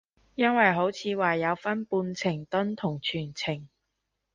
[0.33, 3.67] 因為好似話有分半程蹲同全程